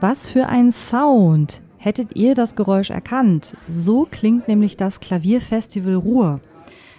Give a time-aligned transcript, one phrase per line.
[0.00, 1.60] Was für ein Sound!
[1.76, 3.56] Hättet ihr das Geräusch erkannt?
[3.68, 6.40] So klingt nämlich das Klavierfestival Ruhr.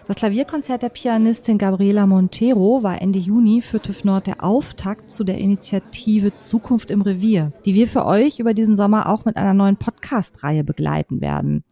[0.05, 5.23] Das Klavierkonzert der Pianistin Gabriela Montero war Ende Juni für TÜV Nord der Auftakt zu
[5.23, 9.53] der Initiative Zukunft im Revier, die wir für euch über diesen Sommer auch mit einer
[9.53, 11.63] neuen Podcast-Reihe begleiten werden.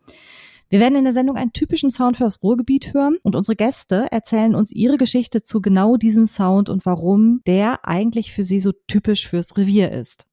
[0.69, 4.07] Wir werden in der Sendung einen typischen Sound für das Ruhrgebiet hören und unsere Gäste
[4.11, 8.71] erzählen uns ihre Geschichte zu genau diesem Sound und warum der eigentlich für sie so
[8.87, 10.25] typisch fürs Revier ist.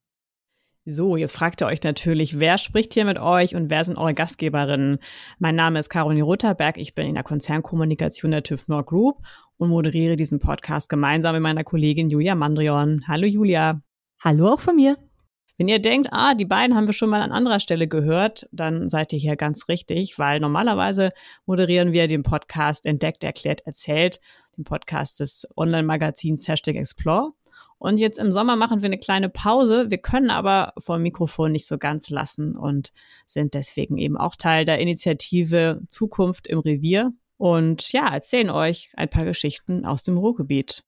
[0.86, 4.12] So, jetzt fragt ihr euch natürlich, wer spricht hier mit euch und wer sind eure
[4.12, 4.98] Gastgeberinnen?
[5.38, 9.22] Mein Name ist Caroline Rotterberg, ich bin in der Konzernkommunikation der TÜV Nord Group
[9.56, 13.02] und moderiere diesen Podcast gemeinsam mit meiner Kollegin Julia Mandrion.
[13.08, 13.80] Hallo Julia.
[14.22, 14.98] Hallo auch von mir.
[15.56, 18.90] Wenn ihr denkt, ah, die beiden haben wir schon mal an anderer Stelle gehört, dann
[18.90, 21.12] seid ihr hier ganz richtig, weil normalerweise
[21.46, 24.20] moderieren wir den Podcast Entdeckt, Erklärt, Erzählt,
[24.58, 27.32] den Podcast des Online-Magazins Hashtag Explore.
[27.78, 29.90] Und jetzt im Sommer machen wir eine kleine Pause.
[29.90, 32.92] Wir können aber vor dem Mikrofon nicht so ganz lassen und
[33.26, 37.12] sind deswegen eben auch Teil der Initiative Zukunft im Revier.
[37.36, 40.84] Und ja, erzählen euch ein paar Geschichten aus dem Ruhrgebiet.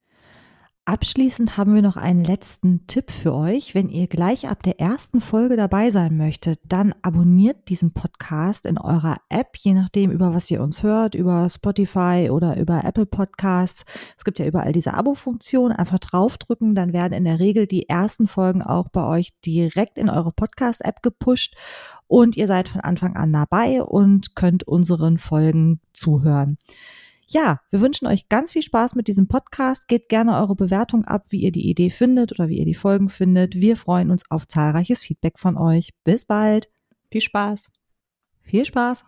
[0.89, 3.75] Abschließend haben wir noch einen letzten Tipp für euch.
[3.75, 8.78] Wenn ihr gleich ab der ersten Folge dabei sein möchtet, dann abonniert diesen Podcast in
[8.78, 13.84] eurer App, je nachdem, über was ihr uns hört, über Spotify oder über Apple Podcasts.
[14.17, 15.73] Es gibt ja überall diese Abo-Funktion.
[15.73, 20.09] Einfach draufdrücken, dann werden in der Regel die ersten Folgen auch bei euch direkt in
[20.09, 21.56] eure Podcast-App gepusht
[22.06, 26.59] und ihr seid von Anfang an dabei und könnt unseren Folgen zuhören.
[27.28, 29.88] Ja, wir wünschen euch ganz viel Spaß mit diesem Podcast.
[29.88, 33.08] Gebt gerne eure Bewertung ab, wie ihr die Idee findet oder wie ihr die Folgen
[33.08, 33.56] findet.
[33.56, 35.91] Wir freuen uns auf zahlreiches Feedback von euch.
[36.04, 36.69] Bis bald.
[37.10, 37.69] Viel Spaß.
[38.42, 39.04] Viel Spaß.